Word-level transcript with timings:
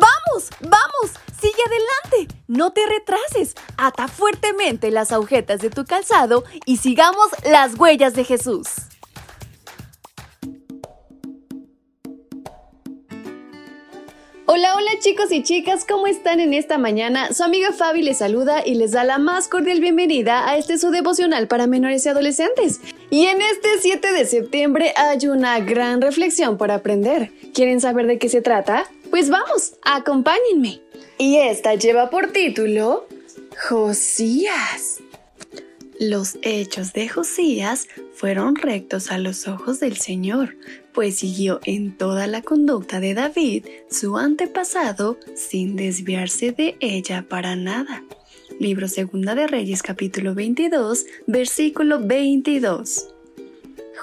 ¡Vamos! 0.00 0.50
¡Vamos! 0.60 1.12
¡Sigue 1.40 1.62
adelante! 1.66 2.34
No 2.48 2.72
te 2.72 2.80
retrases. 2.86 3.54
Ata 3.76 4.08
fuertemente 4.08 4.90
las 4.90 5.12
agujetas 5.12 5.60
de 5.60 5.70
tu 5.70 5.84
calzado 5.84 6.44
y 6.64 6.78
sigamos 6.78 7.28
las 7.44 7.78
huellas 7.78 8.14
de 8.14 8.24
Jesús. 8.24 8.68
Hola, 14.46 14.76
hola 14.76 14.90
chicos 15.00 15.32
y 15.32 15.42
chicas, 15.42 15.84
¿cómo 15.88 16.06
están 16.06 16.38
en 16.38 16.54
esta 16.54 16.76
mañana? 16.78 17.32
Su 17.32 17.44
amiga 17.44 17.72
Fabi 17.72 18.02
les 18.02 18.18
saluda 18.18 18.64
y 18.64 18.74
les 18.74 18.92
da 18.92 19.02
la 19.02 19.18
más 19.18 19.48
cordial 19.48 19.80
bienvenida 19.80 20.48
a 20.48 20.56
este 20.56 20.78
su 20.78 20.90
devocional 20.90 21.48
para 21.48 21.66
menores 21.66 22.04
y 22.06 22.08
adolescentes. 22.08 22.80
Y 23.10 23.26
en 23.26 23.40
este 23.42 23.68
7 23.80 24.12
de 24.12 24.26
septiembre 24.26 24.92
hay 24.96 25.26
una 25.28 25.58
gran 25.60 26.00
reflexión 26.00 26.56
por 26.58 26.70
aprender. 26.70 27.32
¿Quieren 27.52 27.80
saber 27.80 28.06
de 28.06 28.18
qué 28.18 28.28
se 28.28 28.42
trata? 28.42 28.84
Pues 29.14 29.30
vamos, 29.30 29.74
acompáñenme. 29.84 30.80
Y 31.18 31.36
esta 31.36 31.76
lleva 31.76 32.10
por 32.10 32.32
título 32.32 33.06
Josías. 33.68 34.98
Los 36.00 36.36
hechos 36.42 36.92
de 36.92 37.08
Josías 37.08 37.86
fueron 38.12 38.56
rectos 38.56 39.12
a 39.12 39.18
los 39.18 39.46
ojos 39.46 39.78
del 39.78 39.98
Señor, 39.98 40.56
pues 40.92 41.18
siguió 41.18 41.60
en 41.64 41.96
toda 41.96 42.26
la 42.26 42.42
conducta 42.42 42.98
de 42.98 43.14
David, 43.14 43.66
su 43.88 44.18
antepasado, 44.18 45.16
sin 45.36 45.76
desviarse 45.76 46.50
de 46.50 46.76
ella 46.80 47.24
para 47.28 47.54
nada. 47.54 48.02
Libro 48.58 48.88
Segunda 48.88 49.36
de 49.36 49.46
Reyes 49.46 49.84
capítulo 49.84 50.34
22, 50.34 51.06
versículo 51.28 52.00
22. 52.00 53.13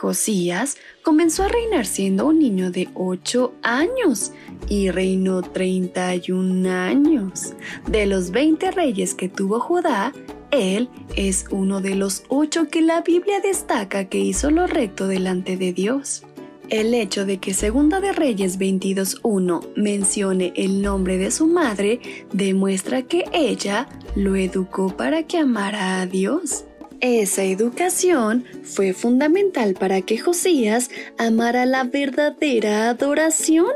Josías 0.02 0.78
comenzó 1.04 1.44
a 1.44 1.48
reinar 1.48 1.86
siendo 1.86 2.26
un 2.26 2.40
niño 2.40 2.72
de 2.72 2.90
8 2.96 3.54
años 3.62 4.32
y 4.68 4.90
reinó 4.90 5.44
31 5.44 6.68
años. 6.72 7.54
De 7.88 8.08
los 8.08 8.32
20 8.32 8.72
reyes 8.72 9.14
que 9.14 9.30
tuvo 9.30 9.60
Judá, 9.60 10.12
él 10.50 10.90
es 11.16 11.46
uno 11.52 11.82
de 11.82 11.94
los 11.94 12.24
ocho 12.30 12.68
que 12.68 12.82
la 12.82 13.02
Biblia 13.02 13.42
destaca 13.42 14.06
que 14.06 14.18
hizo 14.18 14.50
lo 14.50 14.66
recto 14.66 15.08
delante 15.08 15.56
de 15.56 15.72
Dios. 15.72 16.24
El 16.70 16.96
hecho 16.96 17.28
de 17.28 17.38
que 17.38 17.54
Segunda 17.54 18.00
de 18.00 18.12
Reyes 18.12 18.58
22.1 18.58 19.68
mencione 19.76 20.52
el 20.56 20.82
nombre 20.82 21.20
de 21.20 21.30
su 21.30 21.46
madre 21.46 22.00
demuestra 22.34 23.04
que 23.04 23.26
ella 23.34 23.88
lo 24.16 24.36
educó 24.36 24.98
para 24.98 25.28
que 25.28 25.38
amara 25.38 26.02
a 26.02 26.08
Dios. 26.08 26.66
Esa 27.02 27.44
educación 27.44 28.46
fue 28.62 28.94
fundamental 28.94 29.74
para 29.74 30.04
que 30.04 30.20
Josías 30.20 30.92
amara 31.18 31.66
la 31.66 31.84
verdadera 31.84 32.90
adoración. 32.92 33.74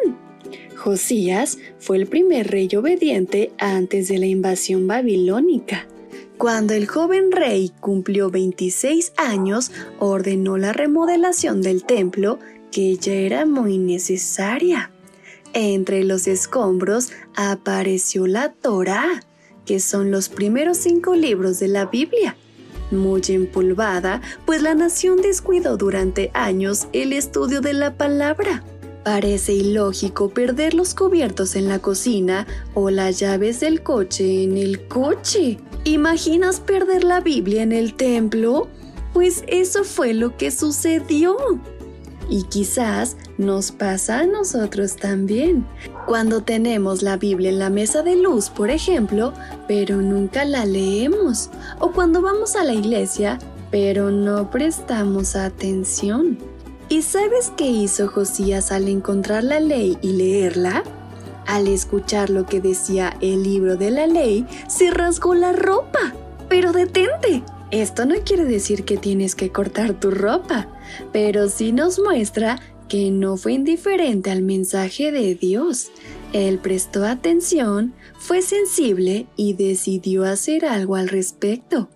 Josías 0.75 1.57
fue 1.79 1.97
el 1.97 2.05
primer 2.05 2.51
rey 2.51 2.69
obediente 2.75 3.51
antes 3.57 4.09
de 4.09 4.19
la 4.19 4.27
invasión 4.27 4.85
babilónica. 4.85 5.87
Cuando 6.37 6.75
el 6.75 6.85
joven 6.85 7.31
rey 7.31 7.71
cumplió 7.79 8.29
26 8.29 9.13
años, 9.17 9.71
ordenó 9.97 10.59
la 10.59 10.71
remodelación 10.71 11.63
del 11.63 11.83
templo 11.83 12.37
que 12.71 12.95
ya 12.97 13.13
era 13.13 13.47
muy 13.47 13.79
necesaria. 13.79 14.91
Entre 15.53 16.03
los 16.03 16.27
escombros 16.27 17.11
apareció 17.35 18.27
la 18.27 18.53
Torá, 18.53 19.23
que 19.65 19.79
son 19.79 20.11
los 20.11 20.29
primeros 20.29 20.77
cinco 20.77 21.15
libros 21.15 21.57
de 21.57 21.69
la 21.69 21.87
Biblia. 21.87 22.37
Muy 22.91 23.21
empolvada, 23.29 24.21
pues 24.45 24.61
la 24.61 24.75
nación 24.75 25.21
descuidó 25.21 25.77
durante 25.77 26.31
años 26.33 26.87
el 26.93 27.13
estudio 27.13 27.61
de 27.61 27.73
la 27.73 27.95
palabra. 27.95 28.63
Parece 29.03 29.53
ilógico 29.53 30.29
perder 30.29 30.73
los 30.73 30.95
cubiertos 30.95 31.55
en 31.55 31.67
la 31.67 31.79
cocina 31.79 32.47
o 32.73 32.89
las 32.89 33.19
llaves 33.19 33.59
del 33.59 33.83
coche 33.83 34.43
en 34.43 34.57
el 34.57 34.87
coche. 34.87 35.59
¿Imaginas 35.83 36.59
perder 36.59 37.03
la 37.03 37.21
Biblia 37.21 37.61
en 37.61 37.71
el 37.71 37.93
templo? 37.93 38.67
Pues 39.13 39.43
eso 39.47 39.83
fue 39.83 40.13
lo 40.13 40.35
que 40.37 40.49
sucedió. 40.49 41.37
Y 42.29 42.43
quizás 42.43 43.17
nos 43.37 43.71
pasa 43.71 44.19
a 44.19 44.25
nosotros 44.25 44.95
también. 44.95 45.65
Cuando 46.07 46.41
tenemos 46.41 47.01
la 47.01 47.17
Biblia 47.17 47.49
en 47.49 47.59
la 47.59 47.69
mesa 47.69 48.01
de 48.01 48.15
luz, 48.15 48.49
por 48.49 48.69
ejemplo, 48.69 49.33
pero 49.67 49.97
nunca 49.97 50.45
la 50.45 50.65
leemos. 50.65 51.49
O 51.79 51.91
cuando 51.91 52.21
vamos 52.21 52.55
a 52.55 52.63
la 52.63 52.73
iglesia, 52.73 53.39
pero 53.71 54.11
no 54.11 54.49
prestamos 54.49 55.35
atención. 55.35 56.37
¿Y 56.87 57.01
sabes 57.01 57.51
qué 57.57 57.67
hizo 57.67 58.07
Josías 58.07 58.71
al 58.71 58.87
encontrar 58.87 59.43
la 59.43 59.59
ley 59.59 59.97
y 60.01 60.13
leerla? 60.13 60.83
Al 61.47 61.67
escuchar 61.67 62.29
lo 62.29 62.45
que 62.45 62.61
decía 62.61 63.15
el 63.21 63.43
libro 63.43 63.75
de 63.75 63.91
la 63.91 64.07
ley, 64.07 64.47
se 64.67 64.91
rasgó 64.91 65.35
la 65.35 65.51
ropa. 65.51 66.13
Pero 66.47 66.73
detente, 66.73 67.43
esto 67.71 68.05
no 68.05 68.15
quiere 68.23 68.45
decir 68.45 68.83
que 68.83 68.97
tienes 68.97 69.35
que 69.35 69.51
cortar 69.51 69.99
tu 69.99 70.11
ropa, 70.11 70.67
pero 71.11 71.49
sí 71.49 71.71
nos 71.71 71.99
muestra 71.99 72.59
que 72.87 73.09
no 73.11 73.37
fue 73.37 73.53
indiferente 73.53 74.29
al 74.29 74.41
mensaje 74.41 75.11
de 75.11 75.35
Dios. 75.35 75.91
Él 76.33 76.59
prestó 76.59 77.05
atención, 77.05 77.93
fue 78.17 78.41
sensible 78.41 79.27
y 79.35 79.53
decidió 79.53 80.23
hacer 80.23 80.65
algo 80.65 80.95
al 80.95 81.09
respecto. 81.09 81.89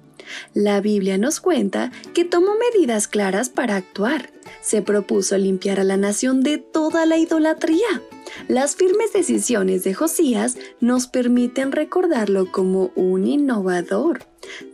La 0.53 0.79
Biblia 0.81 1.17
nos 1.17 1.39
cuenta 1.39 1.91
que 2.13 2.25
tomó 2.25 2.51
medidas 2.55 3.07
claras 3.07 3.49
para 3.49 3.75
actuar. 3.75 4.31
Se 4.61 4.81
propuso 4.81 5.37
limpiar 5.37 5.79
a 5.79 5.83
la 5.83 5.97
nación 5.97 6.43
de 6.43 6.57
toda 6.57 7.05
la 7.05 7.17
idolatría. 7.17 8.01
Las 8.47 8.75
firmes 8.75 9.13
decisiones 9.13 9.83
de 9.83 9.93
Josías 9.93 10.57
nos 10.79 11.07
permiten 11.07 11.71
recordarlo 11.71 12.51
como 12.51 12.91
un 12.95 13.25
innovador. 13.25 14.25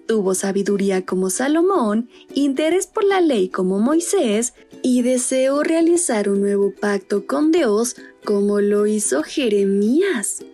Tuvo 0.08 0.36
sabiduría 0.36 1.04
como 1.04 1.32
Salomón, 1.32 2.10
interés 2.34 2.86
por 2.86 3.04
la 3.04 3.22
ley 3.22 3.50
como 3.50 3.80
Moisés 3.80 4.54
y 4.84 5.02
deseó 5.02 5.64
realizar 5.64 6.30
un 6.30 6.42
nuevo 6.42 6.72
pacto 6.80 7.26
con 7.26 7.52
Dios 7.52 7.96
como 8.24 8.62
lo 8.62 8.86
hizo 8.86 9.24
Jeremías. 9.24 10.46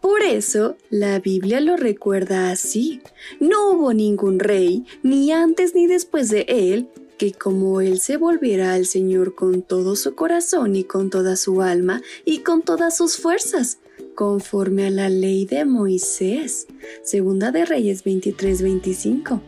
Por 0.00 0.22
eso 0.22 0.76
la 0.90 1.18
Biblia 1.18 1.60
lo 1.60 1.76
recuerda 1.76 2.50
así. 2.50 3.02
No 3.40 3.70
hubo 3.70 3.92
ningún 3.92 4.38
rey, 4.38 4.84
ni 5.02 5.32
antes 5.32 5.74
ni 5.74 5.86
después 5.86 6.30
de 6.30 6.46
él, 6.48 6.88
que 7.18 7.32
como 7.32 7.80
él 7.80 8.00
se 8.00 8.16
volviera 8.16 8.74
al 8.74 8.86
Señor 8.86 9.34
con 9.34 9.62
todo 9.62 9.96
su 9.96 10.14
corazón 10.14 10.76
y 10.76 10.84
con 10.84 11.10
toda 11.10 11.36
su 11.36 11.62
alma 11.62 12.02
y 12.24 12.38
con 12.38 12.62
todas 12.62 12.96
sus 12.96 13.16
fuerzas, 13.16 13.78
conforme 14.14 14.86
a 14.86 14.90
la 14.90 15.08
ley 15.08 15.44
de 15.44 15.64
Moisés. 15.64 16.66
Segunda 17.02 17.50
de 17.50 17.64
Reyes 17.64 18.04
23-25. 18.04 19.40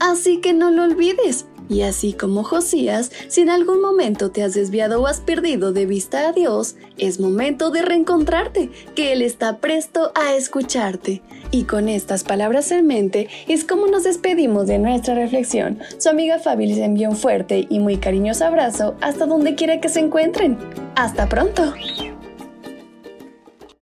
Así 0.00 0.40
que 0.40 0.52
no 0.52 0.70
lo 0.70 0.84
olvides. 0.84 1.46
Y 1.68 1.82
así 1.82 2.12
como 2.12 2.44
Josías, 2.44 3.10
si 3.28 3.40
en 3.40 3.50
algún 3.50 3.80
momento 3.80 4.30
te 4.30 4.44
has 4.44 4.54
desviado 4.54 5.02
o 5.02 5.06
has 5.06 5.20
perdido 5.20 5.72
de 5.72 5.84
vista 5.84 6.28
a 6.28 6.32
Dios, 6.32 6.76
es 6.96 7.18
momento 7.18 7.70
de 7.70 7.82
reencontrarte, 7.82 8.70
que 8.94 9.12
Él 9.12 9.22
está 9.22 9.58
presto 9.58 10.12
a 10.14 10.34
escucharte. 10.36 11.22
Y 11.50 11.64
con 11.64 11.88
estas 11.88 12.22
palabras 12.22 12.70
en 12.70 12.86
mente 12.86 13.28
es 13.48 13.64
como 13.64 13.86
nos 13.88 14.04
despedimos 14.04 14.66
de 14.66 14.78
nuestra 14.78 15.14
reflexión. 15.14 15.80
Su 15.98 16.08
amiga 16.08 16.38
Fabi 16.38 16.66
les 16.66 16.78
envía 16.78 17.08
un 17.08 17.16
fuerte 17.16 17.66
y 17.68 17.80
muy 17.80 17.96
cariñoso 17.96 18.44
abrazo 18.44 18.94
hasta 19.00 19.26
donde 19.26 19.56
quiera 19.56 19.80
que 19.80 19.88
se 19.88 20.00
encuentren. 20.00 20.56
¡Hasta 20.94 21.28
pronto! 21.28 21.74